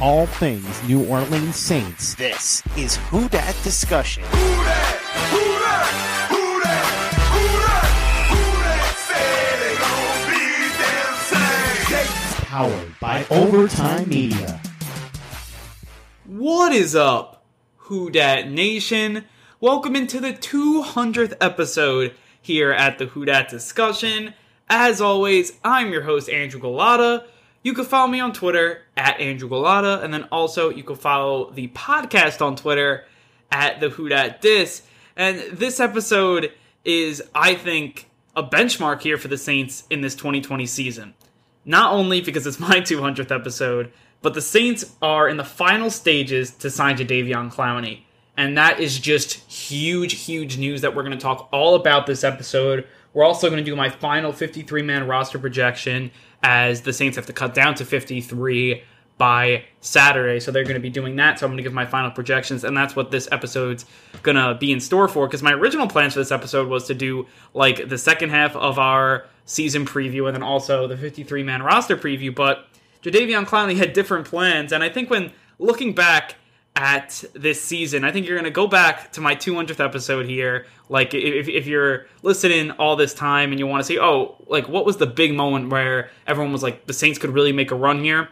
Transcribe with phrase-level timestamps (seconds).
[0.00, 2.14] All things New Orleans Saints.
[2.14, 4.22] This is Who Dat Discussion.
[12.46, 14.60] Powered by Overtime Media.
[16.26, 17.42] What is up,
[17.76, 19.24] Who Dat Nation?
[19.58, 24.34] Welcome into the 200th episode here at the Who Dat Discussion.
[24.68, 27.24] As always, I'm your host, Andrew Gullotta.
[27.68, 31.50] You can follow me on Twitter at Andrew Gullotta, and then also you can follow
[31.50, 33.04] the podcast on Twitter
[33.52, 34.80] at the Who Dat Dis.
[35.16, 36.50] And this episode
[36.86, 41.12] is, I think, a benchmark here for the Saints in this 2020 season.
[41.66, 46.50] Not only because it's my 200th episode, but the Saints are in the final stages
[46.52, 48.04] to sign Jadeveon Clowney.
[48.34, 52.24] And that is just huge, huge news that we're going to talk all about this
[52.24, 52.88] episode.
[53.12, 57.26] We're also going to do my final 53 man roster projection as the Saints have
[57.26, 58.82] to cut down to 53
[59.18, 60.40] by Saturday.
[60.40, 61.38] So they're going to be doing that.
[61.38, 63.84] So I'm going to give my final projections, and that's what this episode's
[64.22, 65.26] going to be in store for.
[65.26, 68.78] Because my original plans for this episode was to do like the second half of
[68.78, 72.34] our season preview and then also the 53 man roster preview.
[72.34, 72.66] But
[73.02, 76.36] Jadeveon Clowney had different plans, and I think when looking back
[76.76, 78.04] at this season.
[78.04, 80.66] I think you're going to go back to my 200th episode here.
[80.88, 84.68] Like, if, if you're listening all this time and you want to say, oh, like,
[84.68, 87.74] what was the big moment where everyone was like, the Saints could really make a
[87.74, 88.28] run here?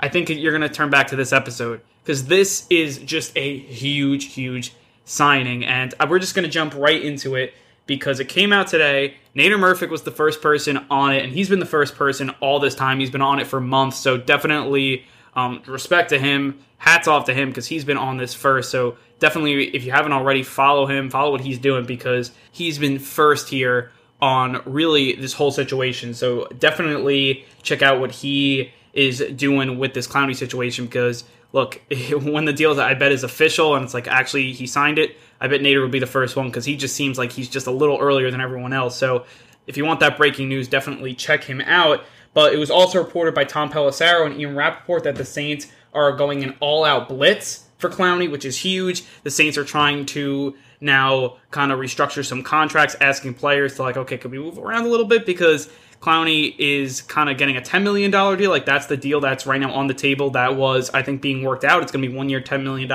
[0.00, 3.58] I think you're going to turn back to this episode because this is just a
[3.58, 4.72] huge, huge
[5.04, 5.64] signing.
[5.64, 7.52] And uh, we're just going to jump right into it
[7.86, 9.16] because it came out today.
[9.34, 12.60] Nader Murphic was the first person on it, and he's been the first person all
[12.60, 13.00] this time.
[13.00, 15.04] He's been on it for months, so definitely
[15.38, 16.58] um, respect to him.
[16.78, 18.70] Hats off to him because he's been on this first.
[18.70, 22.98] So definitely, if you haven't already, follow him, follow what he's doing because he's been
[22.98, 26.14] first here on really this whole situation.
[26.14, 31.80] So definitely check out what he is doing with this Clowney situation because look,
[32.22, 35.16] when the deal that I bet is official and it's like actually he signed it,
[35.40, 37.68] I bet Nader will be the first one because he just seems like he's just
[37.68, 38.96] a little earlier than everyone else.
[38.96, 39.24] So
[39.68, 42.02] if you want that breaking news, definitely check him out.
[42.34, 46.12] But it was also reported by Tom Pelissero and Ian Rapoport that the Saints are
[46.12, 49.04] going an all-out blitz for Clowney, which is huge.
[49.22, 53.96] The Saints are trying to now kind of restructure some contracts, asking players to like,
[53.96, 57.60] okay, could we move around a little bit because Clowney is kind of getting a
[57.60, 58.50] $10 million deal.
[58.50, 60.30] Like, that's the deal that's right now on the table.
[60.30, 61.82] That was, I think, being worked out.
[61.82, 62.88] It's going to be one year, $10 million.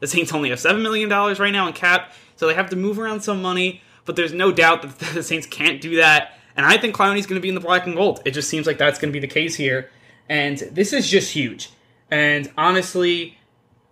[0.00, 2.98] The Saints only have $7 million right now in cap, so they have to move
[2.98, 3.82] around some money.
[4.04, 6.38] But there's no doubt that the Saints can't do that.
[6.56, 8.22] And I think Clowney's going to be in the black and gold.
[8.24, 9.90] It just seems like that's going to be the case here.
[10.28, 11.70] And this is just huge.
[12.10, 13.38] And honestly,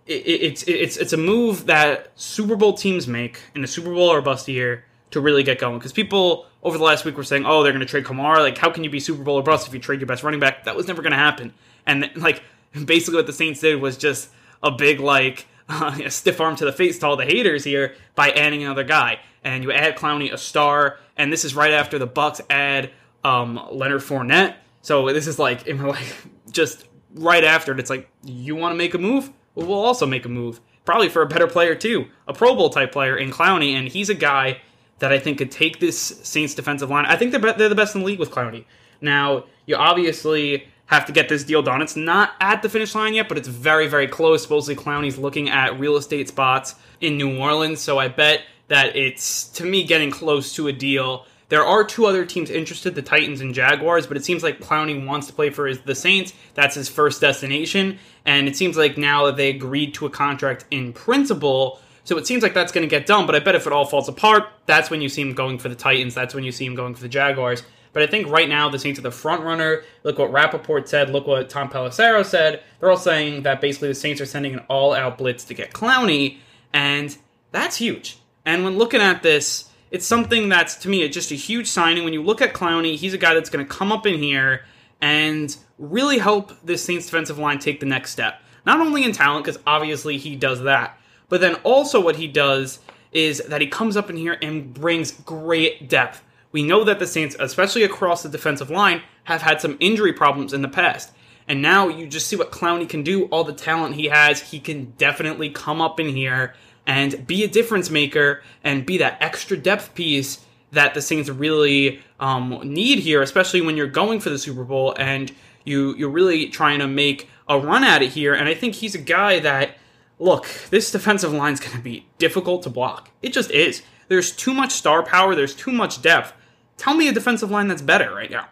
[0.05, 4.09] it, it's it's it's a move that Super Bowl teams make in a Super Bowl
[4.09, 5.77] or bust year to really get going.
[5.77, 8.57] Because people over the last week were saying, "Oh, they're going to trade Kamara." Like,
[8.57, 10.63] how can you be Super Bowl or bust if you trade your best running back?
[10.65, 11.53] That was never going to happen.
[11.85, 12.43] And like,
[12.85, 14.29] basically, what the Saints did was just
[14.61, 17.95] a big like uh, a stiff arm to the face to all the haters here
[18.15, 19.19] by adding another guy.
[19.43, 22.91] And you add Clowney a star, and this is right after the Bucs add
[23.23, 24.55] um, Leonard Fournette.
[24.81, 26.05] So this is like, like
[26.51, 27.79] just right after it.
[27.79, 31.09] It's like you want to make a move, well, we'll also make a move, probably
[31.09, 34.15] for a better player too, a Pro Bowl type player in Clowney, and he's a
[34.15, 34.61] guy
[34.99, 37.05] that I think could take this Saints defensive line.
[37.05, 38.65] I think they're they're the best in the league with Clowney.
[39.01, 41.81] Now you obviously have to get this deal done.
[41.81, 44.43] It's not at the finish line yet, but it's very, very close.
[44.43, 48.41] Supposedly, Clowney's looking at real estate spots in New Orleans, so I bet
[48.73, 51.27] that it's, to me, getting close to a deal.
[51.49, 55.05] There are two other teams interested, the Titans and Jaguars, but it seems like Clowney
[55.05, 56.33] wants to play for his, the Saints.
[56.55, 60.65] That's his first destination, and it seems like now that they agreed to a contract
[60.71, 63.67] in principle, so it seems like that's going to get done, but I bet if
[63.67, 66.43] it all falls apart, that's when you see him going for the Titans, that's when
[66.43, 67.61] you see him going for the Jaguars.
[67.91, 69.83] But I think right now the Saints are the front runner.
[70.01, 71.11] Look what Rapoport said.
[71.11, 72.63] Look what Tom Pelissero said.
[72.79, 76.39] They're all saying that basically the Saints are sending an all-out blitz to get Clowney,
[76.73, 77.15] and
[77.51, 78.17] that's huge.
[78.45, 82.03] And when looking at this, it's something that's to me just a huge signing.
[82.03, 84.65] When you look at Clowney, he's a guy that's going to come up in here
[85.01, 88.41] and really help this Saints defensive line take the next step.
[88.65, 90.97] Not only in talent, because obviously he does that,
[91.29, 92.79] but then also what he does
[93.11, 96.23] is that he comes up in here and brings great depth
[96.53, 100.53] we know that the Saints, especially across the defensive line, have had some injury problems
[100.53, 101.11] in the past.
[101.47, 104.39] And now you just see what Clowney can do, all the talent he has.
[104.39, 106.53] He can definitely come up in here
[106.85, 112.01] and be a difference maker and be that extra depth piece that the Saints really
[112.19, 115.31] um, need here, especially when you're going for the Super Bowl and
[115.65, 118.33] you you're really trying to make a run at it here.
[118.33, 119.77] And I think he's a guy that
[120.19, 123.09] look, this defensive line is going to be difficult to block.
[123.21, 123.83] It just is.
[124.07, 125.35] There's too much star power.
[125.35, 126.33] There's too much depth.
[126.77, 128.47] Tell me a defensive line that's better right now.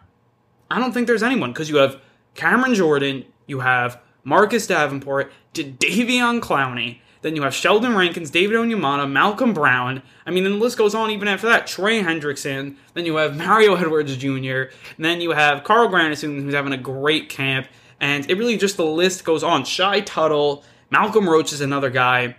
[0.70, 2.00] I don't think there's anyone because you have
[2.34, 9.10] Cameron Jordan, you have Marcus Davenport, Davion Clowney, then you have Sheldon Rankins, David Onyemata,
[9.10, 10.02] Malcolm Brown.
[10.26, 11.66] I mean, and the list goes on even after that.
[11.66, 12.76] Trey Hendrickson.
[12.94, 14.70] Then you have Mario Edwards Jr.
[14.96, 17.68] And then you have Carl Granderson, who's having a great camp.
[18.00, 19.64] And it really just the list goes on.
[19.64, 22.36] Shy Tuttle, Malcolm Roach is another guy.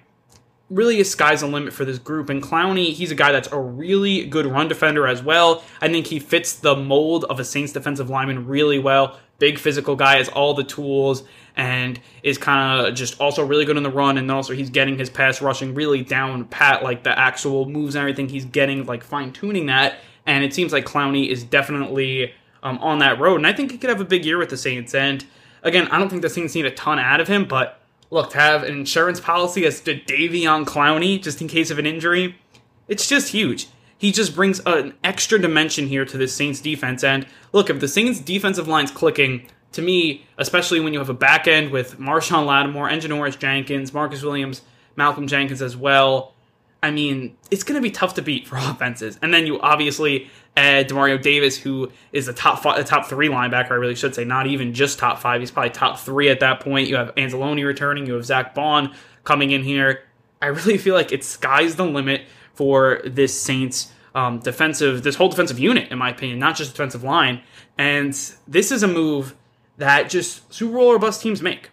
[0.73, 2.29] Really, a sky's the limit for this group.
[2.29, 5.63] And Clowney, he's a guy that's a really good run defender as well.
[5.81, 9.19] I think he fits the mold of a Saints defensive lineman really well.
[9.37, 11.23] Big physical guy, has all the tools
[11.55, 14.17] and is kind of just also really good in the run.
[14.17, 18.01] And also, he's getting his pass rushing really down pat, like the actual moves and
[18.01, 18.29] everything.
[18.29, 19.99] He's getting like fine tuning that.
[20.25, 22.33] And it seems like Clowney is definitely
[22.63, 23.35] um, on that road.
[23.35, 24.95] And I think he could have a big year with the Saints.
[24.95, 25.23] And
[25.61, 27.79] again, I don't think the Saints need a ton out of him, but
[28.13, 31.87] look, to have an insurance policy as to Davion Clowney just in case of an
[31.87, 32.35] injury,
[32.87, 33.67] it's just huge.
[33.97, 37.03] He just brings an extra dimension here to this Saints defense.
[37.03, 41.15] And look, if the Saints defensive line's clicking, to me, especially when you have a
[41.15, 44.61] back end with Marshon Lattimore, Janoris Jenkins, Marcus Williams,
[44.95, 46.35] Malcolm Jenkins as well.
[46.83, 49.17] I mean, it's going to be tough to beat for offenses.
[49.23, 53.27] And then you obviously add Demario Davis, who is the top five, the top three
[53.27, 53.71] linebacker.
[53.71, 55.41] I really should say, not even just top five.
[55.41, 56.87] He's probably top three at that point.
[56.87, 58.05] You have Anzalone returning.
[58.05, 60.03] You have Zach Baun coming in here.
[60.41, 62.23] I really feel like it sky's the limit
[62.53, 67.03] for this Saints um, defensive, this whole defensive unit, in my opinion, not just defensive
[67.03, 67.41] line.
[67.77, 68.13] And
[68.47, 69.35] this is a move
[69.77, 71.71] that just Super Bowl or bust teams make.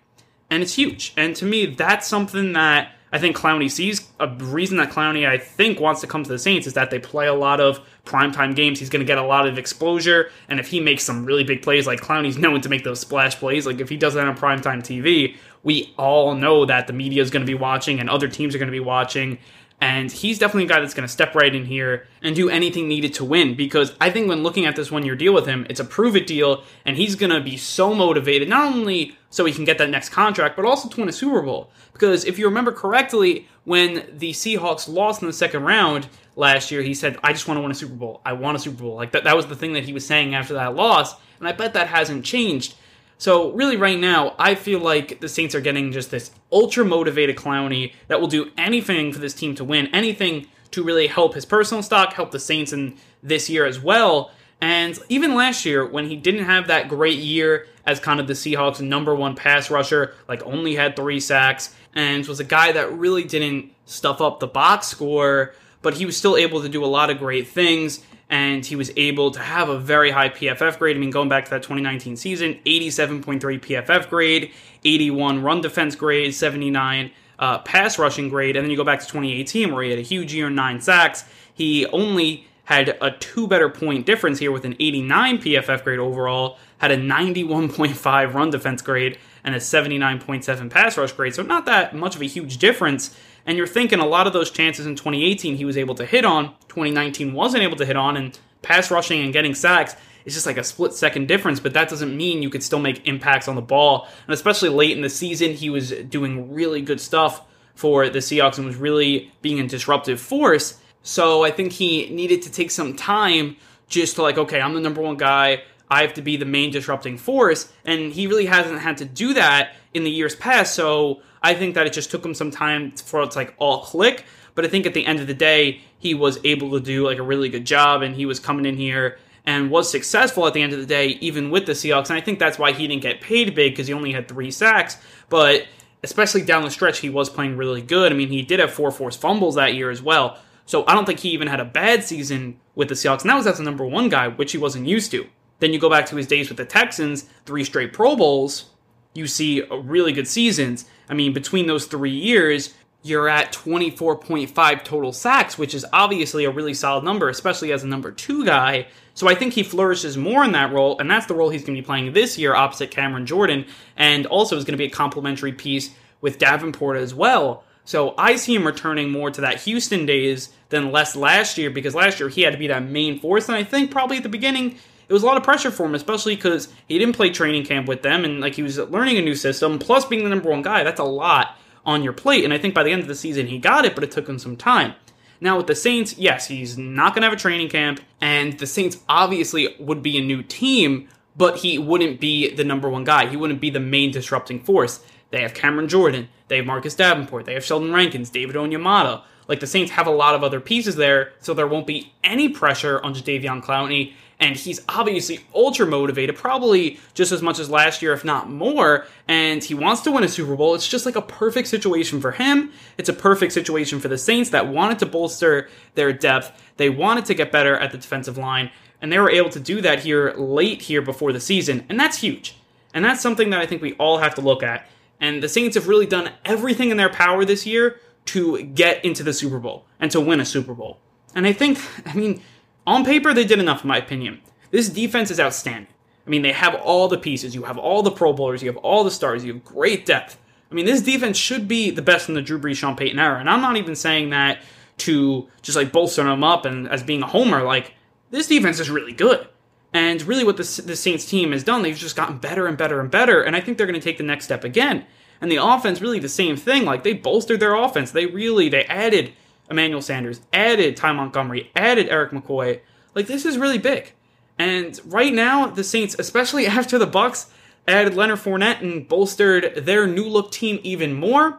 [0.48, 1.12] And it's huge.
[1.16, 4.08] And to me, that's something that I think Clowney sees.
[4.20, 6.98] A reason that Clowney, I think, wants to come to the Saints is that they
[6.98, 8.78] play a lot of primetime games.
[8.78, 10.30] He's going to get a lot of exposure.
[10.48, 13.36] And if he makes some really big plays, like Clowney's known to make those splash
[13.36, 17.22] plays, like if he does that on primetime TV, we all know that the media
[17.22, 19.38] is going to be watching and other teams are going to be watching.
[19.82, 22.86] And he's definitely a guy that's going to step right in here and do anything
[22.86, 25.66] needed to win because I think when looking at this one year deal with him,
[25.70, 29.44] it's a prove it deal and he's going to be so motivated, not only so
[29.44, 31.70] he can get that next contract, but also to win a Super Bowl.
[31.92, 36.82] Because if you remember correctly, when the Seahawks lost in the second round last year,
[36.82, 38.20] he said, I just want to win a Super Bowl.
[38.24, 38.96] I want a Super Bowl.
[38.96, 41.14] Like that, that was the thing that he was saying after that loss.
[41.38, 42.74] And I bet that hasn't changed.
[43.18, 47.36] So really, right now, I feel like the Saints are getting just this ultra motivated
[47.36, 51.44] Clowney that will do anything for this team to win, anything to really help his
[51.44, 54.32] personal stock, help the Saints in this year as well.
[54.60, 58.34] And even last year, when he didn't have that great year as kind of the
[58.34, 62.92] Seahawks' number one pass rusher, like only had three sacks, and was a guy that
[62.92, 66.86] really didn't stuff up the box score, but he was still able to do a
[66.86, 70.96] lot of great things and he was able to have a very high PFF grade.
[70.96, 74.52] I mean, going back to that 2019 season, 87.3 PFF grade,
[74.84, 77.10] 81 run defense grade, 79
[77.40, 80.02] uh, pass rushing grade, and then you go back to 2018 where he had a
[80.02, 81.24] huge year, nine sacks.
[81.52, 86.56] He only had a two better point difference here with an 89 PFF grade overall,
[86.78, 91.34] had a 91.5 run defense grade, and a 79.7 pass rush grade.
[91.34, 93.16] So not that much of a huge difference.
[93.44, 96.24] And you're thinking a lot of those chances in 2018 he was able to hit
[96.24, 100.46] on, 2019 wasn't able to hit on, and pass rushing and getting sacks is just
[100.46, 103.56] like a split second difference, but that doesn't mean you could still make impacts on
[103.56, 104.06] the ball.
[104.28, 107.42] And especially late in the season, he was doing really good stuff
[107.74, 110.78] for the Seahawks and was really being a disruptive force.
[111.02, 113.56] So I think he needed to take some time
[113.88, 115.62] just to like, okay, I'm the number one guy.
[115.90, 117.72] I have to be the main disrupting force.
[117.84, 120.74] And he really hasn't had to do that in the years past.
[120.74, 123.82] So I think that it just took him some time for it to like all
[123.82, 124.24] click.
[124.54, 127.18] But I think at the end of the day, he was able to do like
[127.18, 130.62] a really good job and he was coming in here and was successful at the
[130.62, 132.10] end of the day, even with the Seahawks.
[132.10, 134.50] And I think that's why he didn't get paid big because he only had three
[134.50, 134.98] sacks.
[135.28, 135.66] But
[136.02, 138.12] especially down the stretch, he was playing really good.
[138.12, 140.38] I mean, he did have four forced fumbles that year as well.
[140.70, 143.22] So I don't think he even had a bad season with the Seahawks.
[143.22, 145.26] And that was as a number one guy, which he wasn't used to.
[145.58, 148.66] Then you go back to his days with the Texans, three straight Pro Bowls.
[149.12, 150.84] You see really good seasons.
[151.08, 152.72] I mean, between those three years,
[153.02, 157.88] you're at 24.5 total sacks, which is obviously a really solid number, especially as a
[157.88, 158.86] number two guy.
[159.14, 161.74] So I think he flourishes more in that role, and that's the role he's going
[161.74, 164.90] to be playing this year opposite Cameron Jordan, and also is going to be a
[164.90, 167.64] complementary piece with Davenport as well.
[167.84, 171.94] So I see him returning more to that Houston days than less last year because
[171.94, 173.48] last year he had to be that main force.
[173.48, 174.76] And I think probably at the beginning
[175.08, 177.88] it was a lot of pressure for him, especially because he didn't play training camp
[177.88, 179.78] with them and like he was learning a new system.
[179.80, 182.44] Plus, being the number one guy, that's a lot on your plate.
[182.44, 184.28] And I think by the end of the season he got it, but it took
[184.28, 184.94] him some time.
[185.40, 188.66] Now with the Saints, yes, he's not going to have a training camp, and the
[188.66, 193.26] Saints obviously would be a new team, but he wouldn't be the number one guy.
[193.26, 195.02] He wouldn't be the main disrupting force.
[195.30, 199.22] They have Cameron Jordan, they have Marcus Davenport, they have Sheldon Rankins, David Onyemata.
[199.50, 202.48] Like the Saints have a lot of other pieces there, so there won't be any
[202.48, 208.00] pressure on Jadeveon Clowney and he's obviously ultra motivated, probably just as much as last
[208.00, 209.06] year, if not more.
[209.28, 210.74] And he wants to win a Super Bowl.
[210.74, 212.72] It's just like a perfect situation for him.
[212.96, 216.52] It's a perfect situation for the Saints that wanted to bolster their depth.
[216.78, 218.70] They wanted to get better at the defensive line,
[219.02, 222.16] and they were able to do that here late here before the season, and that's
[222.16, 222.56] huge.
[222.94, 224.88] And that's something that I think we all have to look at.
[225.20, 228.00] And the Saints have really done everything in their power this year
[228.32, 230.98] to get into the Super Bowl and to win a Super Bowl.
[231.34, 232.42] And I think, I mean,
[232.86, 234.40] on paper, they did enough, in my opinion.
[234.70, 235.92] This defense is outstanding.
[236.26, 237.54] I mean, they have all the pieces.
[237.54, 238.62] You have all the Pro Bowlers.
[238.62, 239.44] You have all the stars.
[239.44, 240.38] You have great depth.
[240.70, 243.40] I mean, this defense should be the best in the Drew Brees, Sean Payton era.
[243.40, 244.62] And I'm not even saying that
[244.98, 247.62] to just like bolster them up and as being a homer.
[247.62, 247.94] Like,
[248.30, 249.48] this defense is really good.
[249.92, 253.00] And really, what the, the Saints team has done, they've just gotten better and better
[253.00, 253.42] and better.
[253.42, 255.04] And I think they're going to take the next step again.
[255.40, 256.84] And the offense, really the same thing.
[256.84, 258.10] Like, they bolstered their offense.
[258.10, 259.32] They really, they added
[259.70, 262.80] Emmanuel Sanders, added Ty Montgomery, added Eric McCoy.
[263.14, 264.12] Like this is really big.
[264.58, 267.48] And right now, the Saints, especially after the Bucs
[267.88, 271.58] added Leonard Fournette and bolstered their new look team even more,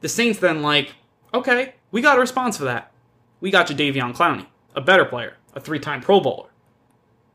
[0.00, 0.94] the Saints then like,
[1.32, 2.90] okay, we got a response for that.
[3.40, 6.48] We got Jadeveon Clowney, a better player, a three-time Pro Bowler.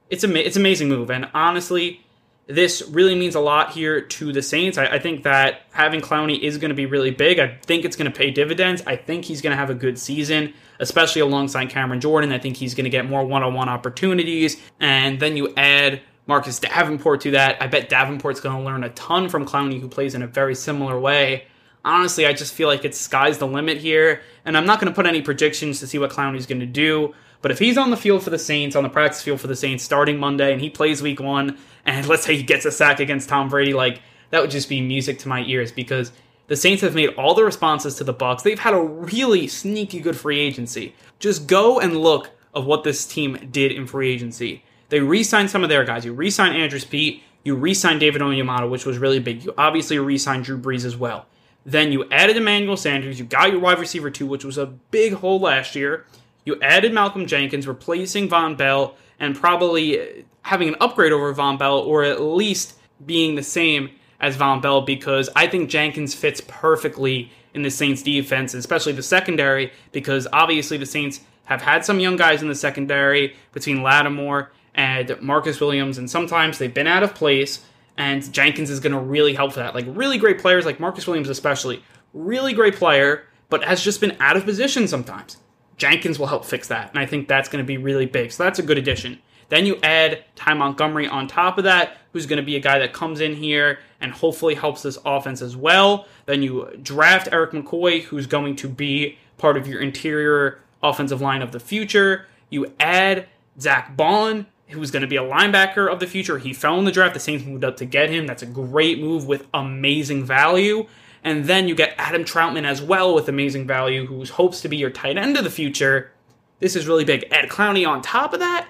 [0.10, 2.05] It's a it's amazing move, and honestly,
[2.48, 4.78] this really means a lot here to the Saints.
[4.78, 7.40] I, I think that having Clowney is going to be really big.
[7.40, 8.84] I think it's going to pay dividends.
[8.86, 12.32] I think he's going to have a good season, especially alongside Cameron Jordan.
[12.32, 14.62] I think he's going to get more one on one opportunities.
[14.80, 17.62] And then you add Marcus Davenport to that.
[17.62, 20.54] I bet Davenport's going to learn a ton from Clowney, who plays in a very
[20.54, 21.46] similar way.
[21.84, 24.22] Honestly, I just feel like it's sky's the limit here.
[24.44, 27.16] And I'm not going to put any predictions to see what Clowney's going to do.
[27.46, 29.56] But if he's on the field for the Saints, on the practice field for the
[29.56, 33.00] Saints, starting Monday, and he plays week one, and let's say he gets a sack
[33.00, 36.12] against Tom Brady, like that would just be music to my ears because
[36.48, 38.42] the Saints have made all the responses to the Bucs.
[38.42, 40.96] They've had a really sneaky good free agency.
[41.20, 44.64] Just go and look of what this team did in free agency.
[44.90, 46.04] They re-signed some of their guys.
[46.04, 47.22] You re-signed Andrus Peat.
[47.44, 49.46] You re-signed David Onyemata, which was really big.
[49.46, 51.28] You obviously re-signed Drew Brees as well.
[51.64, 53.20] Then you added Emmanuel Sanders.
[53.20, 56.08] You got your wide receiver too, which was a big hole last year.
[56.46, 60.06] You added Malcolm Jenkins, replacing Vonn Bell, and probably uh,
[60.44, 62.75] having an upgrade over Vonn Bell, or at least
[63.06, 68.04] being the same as Vonn Bell, because I think Jenkins fits perfectly in the Saints
[68.04, 72.56] defense, especially the secondary, because obviously the Saints have had some young guys in the
[72.56, 77.66] secondary between Lattimore and Marcus Williams, and sometimes they've been out of place,
[77.98, 79.74] and Jenkins is going to really help for that.
[79.74, 81.84] Like, really great players, like Marcus Williams especially,
[82.14, 85.38] really great player, but has just been out of position sometimes.
[85.77, 88.32] Jenkins will help fix that, and I think that's going to be really big.
[88.32, 89.20] So that's a good addition.
[89.50, 92.79] Then you add Ty Montgomery on top of that, who's going to be a guy
[92.79, 96.08] that comes in here and hopefully helps this offense as well.
[96.25, 101.41] Then you draft Eric McCoy, who's going to be part of your interior offensive line
[101.41, 102.25] of the future.
[102.50, 103.27] You add
[103.60, 106.39] Zach Baun, who's going to be a linebacker of the future.
[106.39, 107.13] He fell in the draft.
[107.13, 108.25] The Saints moved up to get him.
[108.25, 110.88] That's a great move with amazing value.
[111.25, 114.77] And then you get Adam Trautman as well with amazing value, who hopes to be
[114.77, 116.12] your tight end of the future.
[116.60, 117.25] This is really big.
[117.32, 118.70] Ed Clowney on top of that.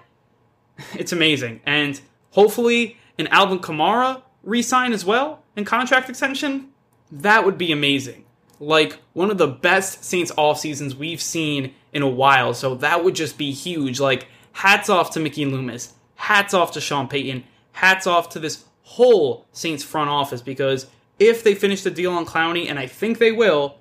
[0.93, 1.61] It's amazing.
[1.65, 1.99] And
[2.31, 6.69] hopefully an Alvin Kamara re-sign as well and contract extension.
[7.11, 8.25] That would be amazing.
[8.59, 12.53] Like one of the best Saints off seasons we've seen in a while.
[12.53, 14.01] So that would just be huge.
[14.01, 15.93] Like hats off to Mickey Loomis.
[16.15, 17.45] Hats off to Sean Payton.
[17.71, 20.87] Hats off to this whole Saints front office because
[21.19, 23.77] if they finish the deal on Clowney, and I think they will,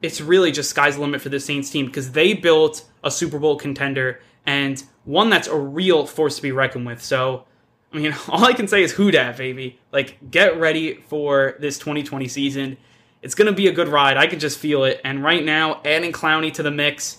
[0.00, 3.38] it's really just sky's the limit for the Saints team because they built a Super
[3.38, 7.02] Bowl contender and one that's a real force to be reckoned with.
[7.02, 7.44] So,
[7.92, 9.80] I mean, all I can say is who baby.
[9.92, 12.76] Like, get ready for this 2020 season.
[13.22, 14.16] It's going to be a good ride.
[14.16, 15.00] I can just feel it.
[15.04, 17.18] And right now, adding Clowney to the mix,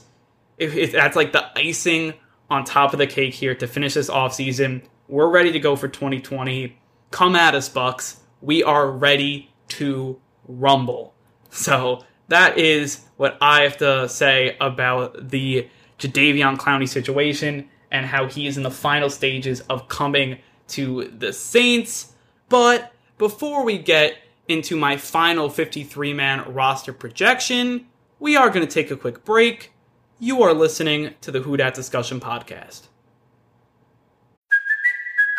[0.57, 2.13] if, if that's like the icing
[2.49, 4.83] on top of the cake here to finish this offseason.
[5.07, 6.77] We're ready to go for 2020.
[7.11, 8.17] Come at us, Bucs.
[8.43, 10.19] We are ready to
[10.49, 11.13] rumble.
[11.49, 18.27] So that is what I have to say about the Jadeveon Clowney situation and how
[18.27, 22.15] he is in the final stages of coming to the Saints.
[22.49, 24.17] But before we get
[24.49, 27.87] into my final 53 man roster projection,
[28.19, 29.71] we are going to take a quick break.
[30.19, 32.87] You are listening to the Who Dat Discussion podcast.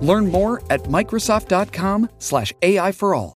[0.00, 3.36] Learn more at Microsoft.com slash AI for all.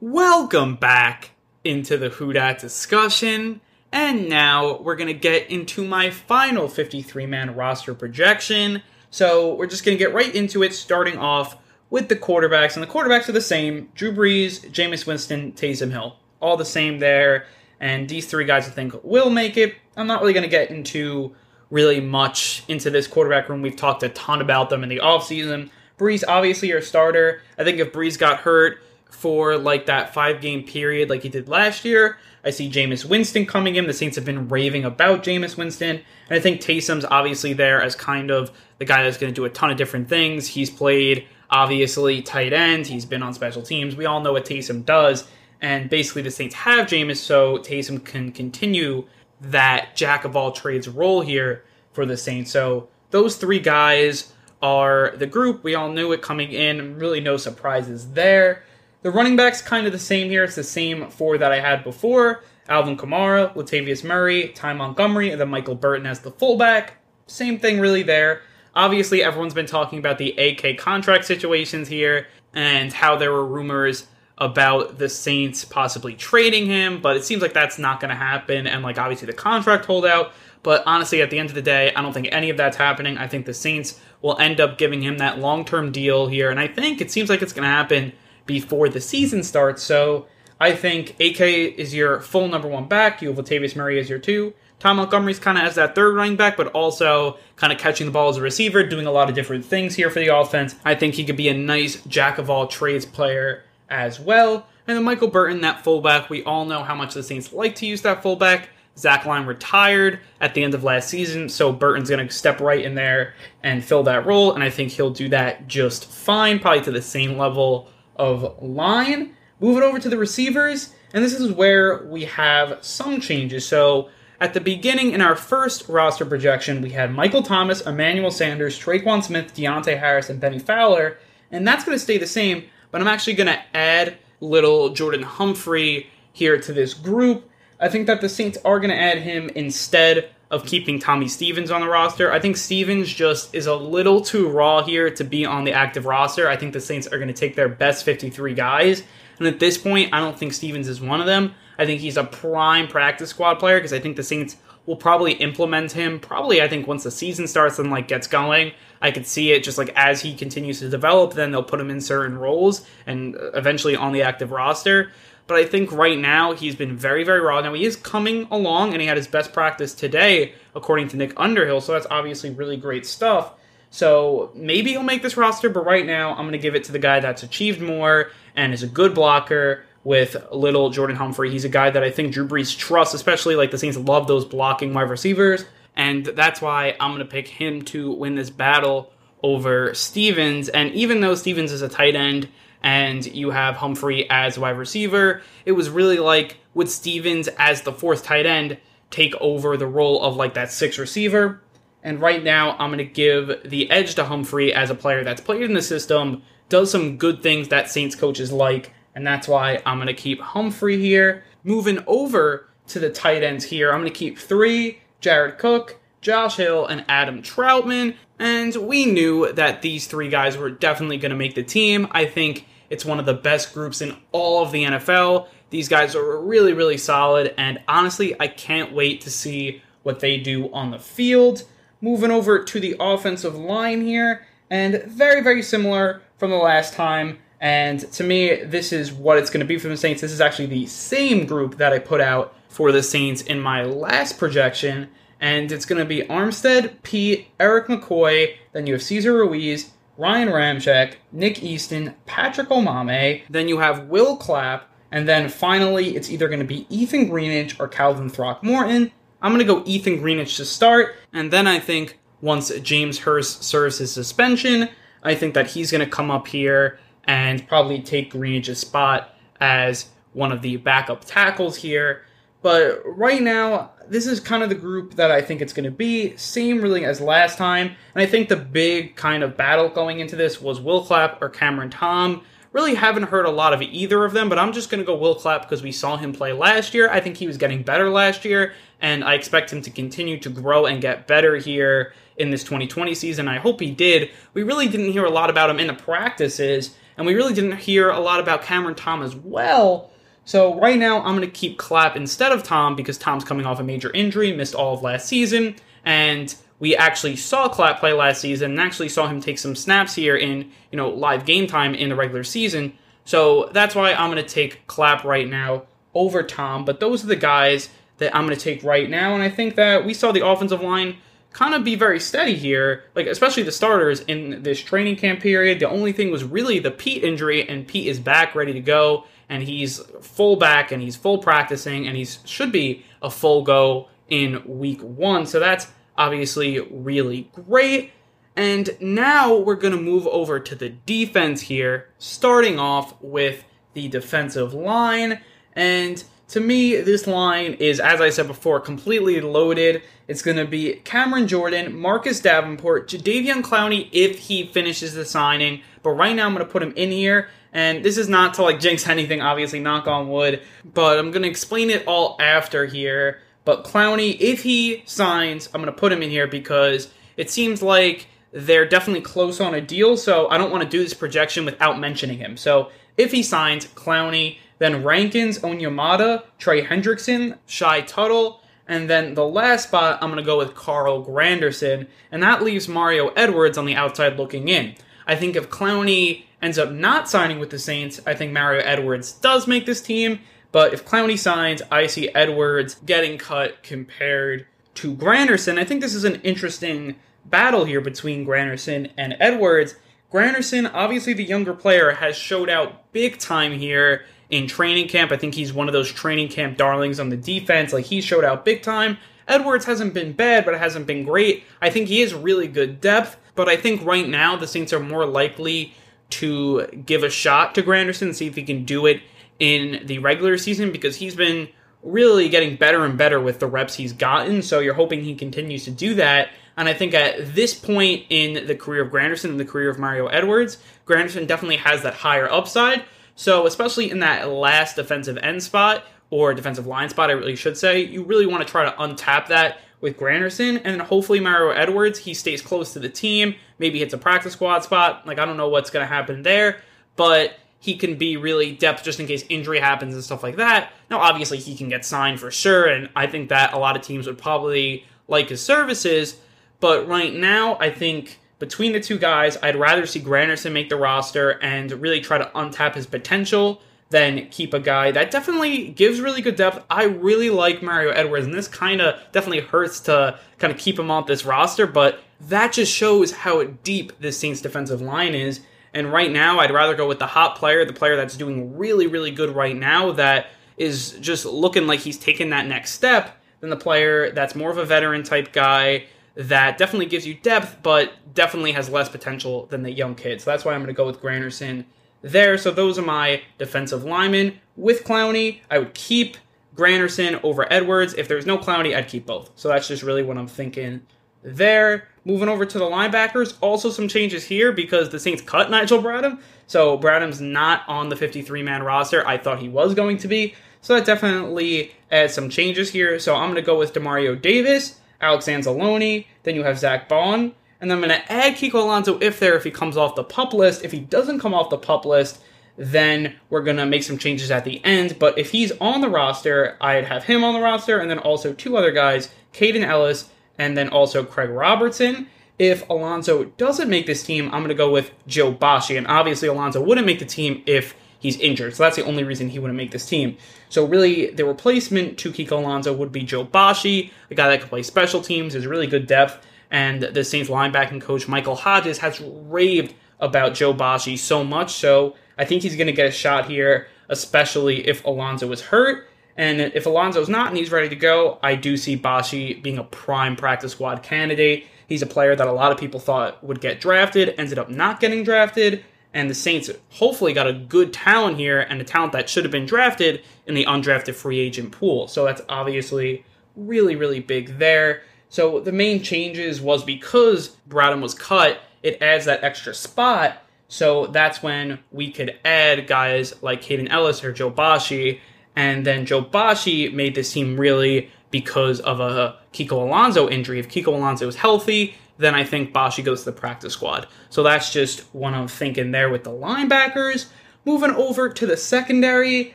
[0.00, 1.30] Welcome back
[1.64, 3.60] into the Who discussion.
[3.90, 8.82] And now we're going to get into my final 53 man roster projection.
[9.10, 11.56] So we're just going to get right into it, starting off
[11.90, 12.74] with the quarterbacks.
[12.74, 16.16] And the quarterbacks are the same Drew Brees, Jameis Winston, Taysom Hill.
[16.40, 17.46] All the same there.
[17.80, 19.76] And these three guys I think will make it.
[19.96, 21.34] I'm not really going to get into
[21.74, 23.60] really much into this quarterback room.
[23.60, 25.70] We've talked a ton about them in the offseason.
[25.98, 27.42] Brees, obviously, your starter.
[27.58, 28.78] I think if Brees got hurt
[29.10, 33.44] for like that five game period like he did last year, I see Jameis Winston
[33.44, 33.88] coming in.
[33.88, 35.96] The Saints have been raving about Jameis Winston.
[36.28, 39.44] And I think Taysom's obviously there as kind of the guy that's going to do
[39.44, 40.46] a ton of different things.
[40.46, 42.86] He's played, obviously, tight end.
[42.86, 43.96] He's been on special teams.
[43.96, 45.26] We all know what Taysom does.
[45.60, 49.06] And basically, the Saints have Jameis, so Taysom can continue
[49.40, 52.50] that jack of all trades role here for the Saints.
[52.50, 55.62] So those three guys are the group.
[55.62, 56.98] We all knew it coming in.
[56.98, 58.64] Really, no surprises there.
[59.02, 60.44] The running backs kind of the same here.
[60.44, 62.42] It's the same four that I had before.
[62.68, 66.94] Alvin Kamara, Latavius Murray, Ty Montgomery, and then Michael Burton as the fullback.
[67.26, 68.40] Same thing really there.
[68.74, 74.06] Obviously, everyone's been talking about the AK contract situations here and how there were rumors
[74.38, 78.66] about the Saints possibly trading him, but it seems like that's not going to happen.
[78.66, 80.32] And like obviously the contract holdout.
[80.62, 83.18] But honestly, at the end of the day, I don't think any of that's happening.
[83.18, 86.50] I think the Saints will end up giving him that long term deal here.
[86.50, 88.12] And I think it seems like it's going to happen
[88.46, 89.82] before the season starts.
[89.82, 90.26] So
[90.58, 93.20] I think AK is your full number one back.
[93.20, 94.54] You have Latavius Murray as your two.
[94.80, 98.12] Tom Montgomery's kind of as that third running back, but also kind of catching the
[98.12, 100.74] ball as a receiver, doing a lot of different things here for the offense.
[100.84, 104.66] I think he could be a nice jack of all trades player as well.
[104.86, 107.86] And then Michael Burton, that fullback, we all know how much the Saints like to
[107.86, 108.68] use that fullback.
[108.96, 112.84] Zach Line retired at the end of last season, so Burton's going to step right
[112.84, 116.82] in there and fill that role, and I think he'll do that just fine, probably
[116.82, 119.34] to the same level of line.
[119.58, 123.66] Moving over to the receivers, and this is where we have some changes.
[123.66, 128.78] So at the beginning in our first roster projection, we had Michael Thomas, Emmanuel Sanders,
[128.78, 131.18] Tre'Quan Smith, Deonte Harris, and Bennie Fowler,
[131.50, 132.64] and that's going to stay the same
[132.94, 137.50] but I'm actually going to add Lil'Jordan Humphrey here to this group.
[137.80, 141.72] I think that the Saints are going to add him instead of keeping Tommy Stevens
[141.72, 142.32] on the roster.
[142.32, 146.06] I think Stevens just is a little too raw here to be on the active
[146.06, 146.48] roster.
[146.48, 149.02] I think the Saints are going to take their best 53 guys.
[149.40, 151.52] And at this point, I don't think Stevens is one of them.
[151.76, 155.32] I think he's a prime practice squad player because I think the Saints will probably
[155.32, 158.72] implement him probably I think once the season starts and like gets going.
[159.00, 161.90] I could see it just like as he continues to develop, then they'll put him
[161.90, 165.12] in certain roles and uh, eventually on the active roster.
[165.46, 167.60] But I think right now he's been very, very raw.
[167.60, 171.34] Now he is coming along and he had his best practice today, according to Nick
[171.36, 171.82] Underhill.
[171.82, 173.52] So that's obviously really great stuff.
[173.90, 176.92] So maybe he'll make this roster, but right now I'm going to give it to
[176.92, 181.50] the guy that's achieved more and is a good blocker with Lil'Jordan Humphrey.
[181.50, 184.44] He's a guy that I think Drew Brees trusts, especially like the Saints love those
[184.44, 185.64] blocking wide receivers
[185.96, 189.12] and that's why I'm going to pick him to win this battle
[189.42, 190.68] over Stevens.
[190.68, 192.48] And even though Stevens is a tight end
[192.82, 197.92] and you have Humphrey as wide receiver, it was really like would Stevens as the
[197.92, 198.78] fourth tight end
[199.10, 201.60] take over the role of like that six receiver?
[202.02, 205.40] And right now, I'm going to give the edge to Humphrey as a player that's
[205.40, 209.80] played in the system, does some good things that Saints coaches like, and that's why
[209.86, 211.44] I'm going to keep Humphrey here.
[211.62, 216.56] Moving over to the tight ends here, I'm going to keep three Jared Cook, Josh
[216.56, 218.16] Hill, and Adam Trautman.
[218.38, 222.08] And we knew that these three guys were definitely going to make the team.
[222.10, 225.48] I think it's one of the best groups in all of the NFL.
[225.70, 230.36] These guys are really, really solid, and honestly, I can't wait to see what they
[230.36, 231.64] do on the field.
[232.00, 237.38] Moving over to the offensive line here, and very, very similar from the last time.
[237.64, 240.20] And to me, this is what it's going to be for the Saints.
[240.20, 243.84] This is actually the same group that I put out for the Saints in my
[243.84, 245.08] last projection.
[245.40, 250.48] And it's going to be Armstead, Peat, Eric McCoy, then you have Cesar Ruiz, Ryan
[250.48, 256.48] Ramczyk, Nick Easton, Patrick Omameh, then you have Will Clapp, and then finally it's either
[256.48, 259.10] going to be Ethan Greenidge or Calvin Throckmorton.
[259.40, 263.64] I'm going to go Ethan Greenidge to start, and then I think once James Hurst
[263.64, 264.90] serves his suspension,
[265.22, 270.10] I think that he's going to come up here and probably take Greenidge's spot as
[270.32, 272.24] one of the backup tackles here.
[272.62, 275.90] But right now, this is kind of the group that I think it's going to
[275.90, 276.36] be.
[276.36, 277.88] Same really as last time.
[278.14, 281.48] And I think the big kind of battle going into this was Will Clapp or
[281.48, 282.42] Cameron Tom.
[282.72, 285.14] Really haven't heard a lot of either of them, but I'm just going to go
[285.14, 287.08] Will Clapp because we saw him play last year.
[287.10, 290.48] I think he was getting better last year, and I expect him to continue to
[290.48, 293.46] grow and get better here in this 2020 season.
[293.46, 294.30] I hope he did.
[294.54, 297.76] We really didn't hear a lot about him in the practices, and we really didn't
[297.78, 300.10] hear a lot about Cameron Tom as well.
[300.44, 303.80] So right now, I'm going to keep Clapp instead of Tom because Tom's coming off
[303.80, 308.40] a major injury, missed all of last season, and we actually saw Clapp play last
[308.40, 311.94] season and actually saw him take some snaps here in, you know, live game time
[311.94, 312.92] in the regular season.
[313.24, 316.84] So that's why I'm going to take Clapp right now over Tom.
[316.84, 319.34] But those are the guys that I'm going to take right now.
[319.34, 321.16] And I think that we saw the offensive line
[321.54, 325.78] kind of be very steady here, like especially the starters in this training camp period.
[325.78, 329.24] The only thing was really the Peat injury, and Peat is back ready to go,
[329.48, 334.08] and he's full back and he's full practicing, and he should be a full go
[334.28, 335.46] in week one.
[335.46, 335.86] So that's
[336.18, 338.12] obviously really great.
[338.56, 343.64] And now we're going to move over to the defense here, starting off with
[343.94, 345.40] the defensive line.
[345.72, 350.02] And to me, this line is, as I said before, completely loaded.
[350.28, 355.80] It's going to be Cameron Jordan, Marcus Davenport, Jadeveon Clowney if he finishes the signing.
[356.02, 357.48] But right now, I'm going to put him in here.
[357.72, 360.62] And this is not to like jinx anything, obviously, knock on wood.
[360.84, 363.40] But I'm going to explain it all after here.
[363.64, 367.82] But Clowney, if he signs, I'm going to put him in here because it seems
[367.82, 370.16] like they're definitely close on a deal.
[370.16, 372.56] So I don't want to do this projection without mentioning him.
[372.56, 379.46] So if he signs, Clowney, then Rankins, Onyemata, Trey Hendrickson, Shy Tuttle, and then the
[379.46, 383.86] last spot, I'm going to go with Carl Granderson, and that leaves Mario Edwards on
[383.86, 384.94] the outside looking in.
[385.26, 389.32] I think if Clowney ends up not signing with the Saints, I think Mario Edwards
[389.32, 395.14] does make this team, but if Clowney signs, I see Edwards getting cut compared to
[395.14, 395.78] Granderson.
[395.78, 399.94] I think this is an interesting battle here between Granderson and Edwards.
[400.32, 405.32] Granderson, obviously the younger player, has showed out big time here in training camp.
[405.32, 407.92] I think he's one of those training camp darlings on the defense.
[407.92, 409.18] Like he showed out big time.
[409.46, 411.64] Edwards hasn't been bad, but it hasn't been great.
[411.82, 415.00] I think he is really good depth, but I think right now the Saints are
[415.00, 415.94] more likely
[416.30, 419.20] to give a shot to Granderson, see if he can do it
[419.58, 421.68] in the regular season because he's been
[422.02, 424.62] really getting better and better with the reps he's gotten.
[424.62, 426.50] So you're hoping he continues to do that.
[426.76, 429.98] And I think at this point in the career of Granderson and the career of
[429.98, 433.04] Mario Edwards, Granderson definitely has that higher upside.
[433.36, 437.76] So, especially in that last defensive end spot or defensive line spot, I really should
[437.76, 441.70] say, you really want to try to untap that with Granderson, and then hopefully Mario
[441.70, 445.26] Edwards, he stays close to the team, maybe hits a practice squad spot.
[445.26, 446.82] Like, I don't know what's going to happen there,
[447.16, 450.92] but he can be really depth just in case injury happens and stuff like that.
[451.10, 454.02] Now, obviously, he can get signed for sure, and I think that a lot of
[454.02, 456.36] teams would probably like his services,
[456.80, 460.96] but right now, I think between the two guys, I'd rather see Granderson make the
[460.96, 466.18] roster and really try to untap his potential than keep a guy that definitely gives
[466.18, 466.82] really good depth.
[466.88, 470.98] I really like Mario Edwards, and this kind of definitely hurts to kind of keep
[470.98, 475.60] him off this roster, but that just shows how deep this Saints defensive line is.
[475.92, 479.06] And right now, I'd rather go with the hot player, the player that's doing really,
[479.06, 480.46] really good right now, that
[480.78, 484.78] is just looking like he's taking that next step, than the player that's more of
[484.78, 489.82] a veteran type guy that definitely gives you depth, but definitely has less potential than
[489.82, 490.40] the young kid.
[490.40, 491.84] So that's why I'm going to go with Granderson
[492.22, 492.58] there.
[492.58, 494.58] So those are my defensive linemen.
[494.76, 496.36] With Clowney, I would keep
[496.74, 498.14] Granderson over Edwards.
[498.14, 499.50] If there's no Clowney, I'd keep both.
[499.54, 501.02] So that's just really what I'm thinking
[501.42, 502.08] there.
[502.24, 506.40] Moving over to the linebackers, also some changes here because the Saints cut Nigel Bradham.
[506.66, 509.26] So Bradham's not on the 53 man roster.
[509.26, 510.54] I thought he was going to be.
[510.80, 513.18] So that definitely adds some changes here.
[513.18, 516.26] So I'm going to go with Demario Davis, Alex Anzalone.
[516.42, 517.54] Then you have Zach Baun.
[517.80, 520.24] And then I'm going to add Kiko Alonso if there, if he comes off the
[520.24, 520.84] pup list.
[520.84, 522.40] If he doesn't come off the pup list,
[522.76, 525.18] then we're going to make some changes at the end.
[525.18, 528.52] But if he's on the roster, I'd have him on the roster and then also
[528.52, 532.28] two other guys, Kaden Elliss, and then also Craig Robertson.
[532.58, 535.98] If Alonso doesn't make this team, I'm going to go with Joe Bachie.
[535.98, 538.74] And obviously, Alonso wouldn't make the team if he's injured.
[538.74, 540.38] So that's the only reason he wouldn't make this team.
[540.70, 544.70] So really, the replacement to Kiko Alonso would be Joe Bachie, a guy that can
[544.70, 546.44] play special teams, has really good depth.
[546.70, 551.74] And the Saints linebacking coach Michael Hodges has raved about Joe Bachie so much.
[551.74, 556.08] So I think he's going to get a shot here, especially if Alonso is hurt.
[556.38, 559.84] And if Alonso's not and he's ready to go, I do see Bachie being a
[559.84, 561.66] prime practice squad candidate.
[561.86, 564.98] He's a player that a lot of people thought would get drafted, ended up not
[564.98, 565.84] getting drafted,
[566.14, 569.50] and the Saints hopefully got a good talent here and a talent that should have
[569.50, 572.06] been drafted in the undrafted free agent pool.
[572.06, 573.24] So that's obviously
[573.56, 575.02] really, really big there.
[575.28, 580.38] So the main changes was because Bradham was cut, it adds that extra spot.
[580.68, 585.18] So that's when we could add guys like Kaden Elliss or Joe Bachie
[585.56, 590.58] and then Joe Bachie made this team really because of a Kiko Alonso injury.
[590.58, 594.06] If Kiko Alonso was healthy, then I think Bachie goes to the practice squad.
[594.30, 597.26] So that's just one I'm thinking there with the linebackers.
[597.64, 599.54] Moving over to the secondary,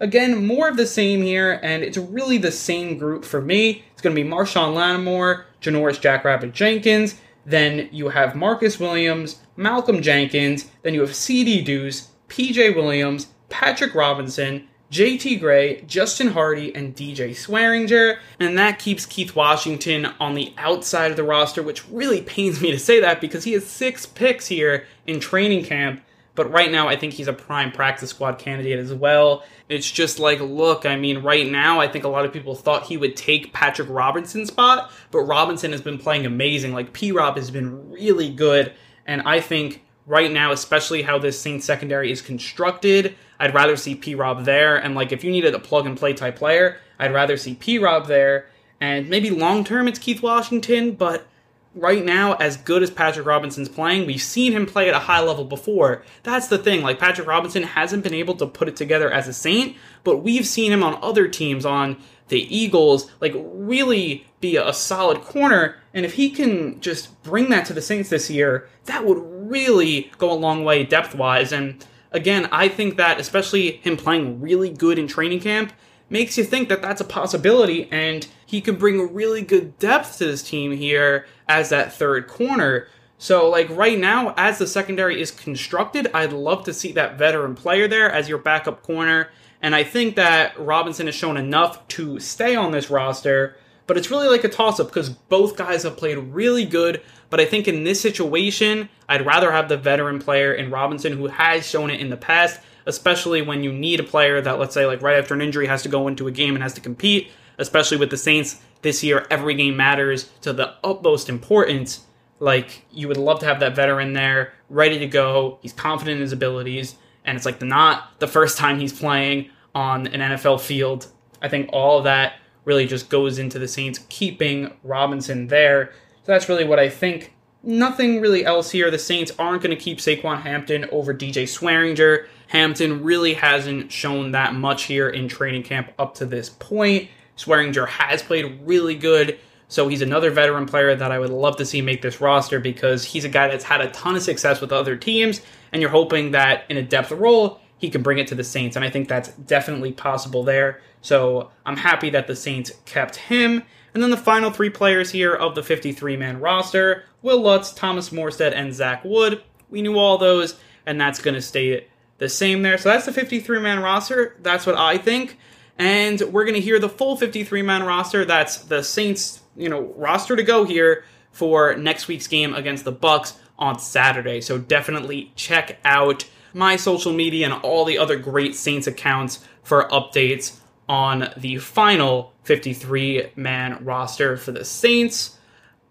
[0.00, 3.84] again, more of the same here, and it's really the same group for me.
[3.92, 10.02] It's going to be Marshon Lattimore, Janoris Jackrabbit Jenkins, then you have Marcus Williams, Malcolm
[10.02, 16.96] Jenkins, then you have CD Deuce, PJ Williams, Patrick Robinson, JT Gray, Justin Hardy, and
[16.96, 18.18] DJ Swearinger.
[18.40, 22.70] And that keeps Keith Washington on the outside of the roster, which really pains me
[22.70, 26.02] to say that because he has six picks here in training camp.
[26.34, 29.42] But right now, I think he's a prime practice squad candidate as well.
[29.68, 32.84] It's just like, look, I mean, right now, I think a lot of people thought
[32.84, 36.72] he would take Patrick Robinson's spot, but Robinson has been playing amazing.
[36.72, 38.72] Like, P Rob has been really good.
[39.04, 43.94] And I think right now, especially how this Saints secondary is constructed, I'd rather see
[43.94, 44.76] P Rob there.
[44.76, 47.78] And like if you needed a plug and play type player, I'd rather see P
[47.78, 48.46] Rob there.
[48.80, 51.26] And maybe long term it's Keith Washington, but
[51.74, 55.20] right now, as good as Patrick Robinson's playing, we've seen him play at a high
[55.20, 56.02] level before.
[56.22, 56.82] That's the thing.
[56.82, 60.46] Like Patrick Robinson hasn't been able to put it together as a Saint, but we've
[60.46, 61.96] seen him on other teams on
[62.28, 65.76] the Eagles, like really be a solid corner.
[65.94, 69.18] And if he can just bring that to the Saints this year, that would
[69.50, 71.52] really go a long way depth wise.
[71.52, 75.72] And again, I think that especially him playing really good in training camp
[76.10, 80.24] makes you think that that's a possibility and he can bring really good depth to
[80.24, 82.88] this team here as that third corner.
[83.18, 87.56] So, like right now, as the secondary is constructed, I'd love to see that veteran
[87.56, 89.30] player there as your backup corner.
[89.60, 94.10] And I think that Robinson has shown enough to stay on this roster, but it's
[94.10, 97.68] really like a toss up because both guys have played really good but I think
[97.68, 102.00] in this situation, I'd rather have the veteran player in Robinson who has shown it
[102.00, 105.34] in the past, especially when you need a player that, let's say, like right after
[105.34, 108.16] an injury has to go into a game and has to compete, especially with the
[108.16, 112.04] Saints this year, every game matters to the utmost importance.
[112.40, 115.58] Like, you would love to have that veteran there, ready to go.
[115.60, 116.94] He's confident in his abilities,
[117.28, 121.06] and it's like not the first time he's playing on an NFL field.
[121.42, 125.92] I think all of that really just goes into the Saints keeping Robinson there
[126.24, 127.34] So that's really what I think.
[127.62, 128.90] Nothing really else here.
[128.90, 132.26] The Saints aren't going to keep Saquan Hampton over DJ Swearinger.
[132.46, 137.10] Hampton really hasn't shown that much here in training camp up to this point.
[137.36, 139.38] Swearinger has played really good,
[139.68, 143.04] so he's another veteran player that I would love to see make this roster because
[143.04, 146.32] he's a guy that's had a ton of success with other teams, and you're hoping
[146.32, 149.08] that in a depth role, he can bring it to the Saints, and I think
[149.08, 150.80] that's definitely possible there.
[151.00, 153.62] So I'm happy that the Saints kept him.
[153.94, 158.10] And then the final three players here of the 53 man roster Will Lutz, Thomas
[158.10, 159.42] Morstead, and Zach Wood.
[159.70, 161.86] We knew all those, and that's going to stay
[162.18, 162.78] the same there.
[162.78, 164.36] So that's the 53 man roster.
[164.40, 165.38] That's what I think.
[165.78, 168.24] And we're going to hear the full 53 man roster.
[168.24, 172.92] That's the Saints, you know, roster to go here for next week's game against the
[172.92, 174.40] Bucs on Saturday.
[174.40, 179.88] So definitely check out my social media and all the other great Saints accounts for
[179.88, 185.36] updates on the final 53 man roster for the Saints.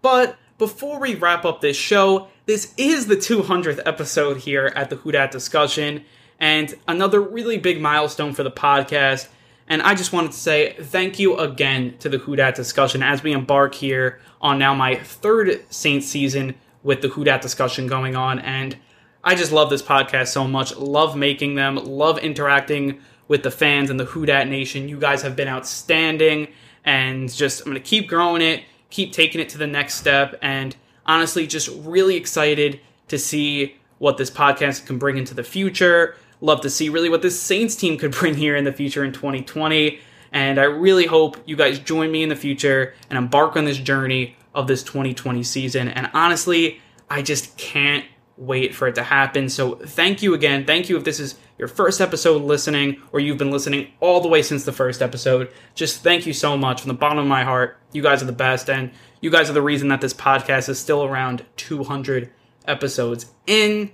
[0.02, 4.96] But before we wrap up this show, this is the 200th episode here at the
[4.96, 6.04] Who Dat discussion,
[6.40, 9.28] and another really big milestone for the podcast.
[9.68, 13.22] And I just wanted to say thank you again to the Who Dat discussion as
[13.22, 18.16] we embark here on now my third Saints season with the Who Dat discussion going
[18.16, 18.38] on.
[18.38, 18.76] And
[19.22, 20.76] I just love this podcast so much.
[20.76, 24.88] Love making them, love interacting with the fans and the Who Dat Nation.
[24.88, 26.48] You guys have been outstanding.
[26.84, 30.38] And just, I'm going to keep growing it, keep taking it to the next step.
[30.40, 36.16] And honestly, just really excited to see what this podcast can bring into the future.
[36.40, 39.12] Love to see really what this Saints team could bring here in the future in
[39.12, 39.98] 2020.
[40.32, 43.78] And I really hope you guys join me in the future and embark on this
[43.78, 45.88] journey of this 2020 season.
[45.88, 46.80] And honestly,
[47.10, 48.04] I just can't
[48.36, 49.48] wait for it to happen.
[49.48, 50.64] So thank you again.
[50.64, 54.28] Thank you if this is your first episode listening or you've been listening all the
[54.28, 55.52] way since the first episode.
[55.74, 57.78] Just thank you so much from the bottom of my heart.
[57.92, 60.78] You guys are the best and you guys are the reason that this podcast is
[60.78, 62.30] still around 200
[62.66, 63.90] episodes in.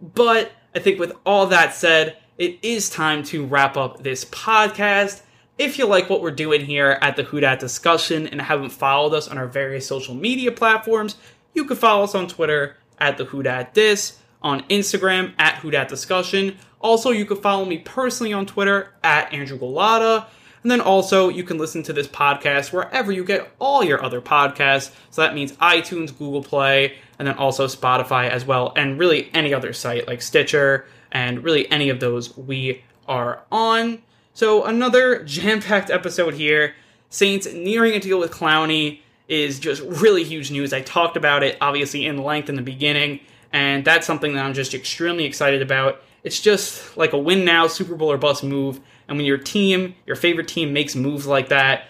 [0.00, 5.22] But I think with all that said, it is time to wrap up this podcast.
[5.58, 9.26] If you like what we're doing here at the Who discussion and haven't followed us
[9.26, 11.16] on our various social media platforms,
[11.52, 15.72] you can follow us on Twitter at the Who Dat Dis, on Instagram at Who
[15.72, 16.56] Discussion.
[16.78, 20.26] Also, you can follow me personally on Twitter at Andrew Gullotta.
[20.62, 24.20] And then also, you can listen to this podcast wherever you get all your other
[24.20, 24.92] podcasts.
[25.10, 29.52] So that means iTunes, Google Play, and then also Spotify as well, and really any
[29.52, 34.02] other site like Stitcher, and really any of those we are on.
[34.38, 36.76] So another jam-packed episode here.
[37.10, 40.72] Saints nearing a deal with Clowney is just really huge news.
[40.72, 43.18] I talked about it obviously in length in the beginning,
[43.52, 46.00] and that's something that I'm just extremely excited about.
[46.22, 48.78] It's just like a win now, Super Bowl or bust move.
[49.08, 51.88] And when your team, your favorite team, makes moves like that,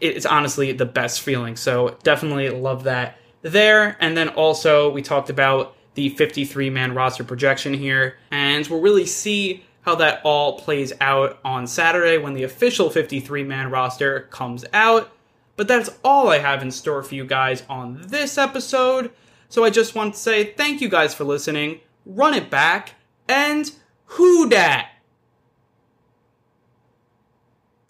[0.00, 1.56] it's honestly the best feeling.
[1.56, 3.98] So definitely love that there.
[4.00, 9.04] And then also, we talked about the 53 man roster projection here, and we'll really
[9.04, 14.64] see how that all plays out on Saturday when the official 53 man roster comes
[14.72, 15.12] out.
[15.56, 19.10] But that's all I have in store for you guys on this episode.
[19.48, 22.94] So I just want to say thank you guys for listening, run it back,
[23.28, 23.70] and
[24.06, 24.88] who dat?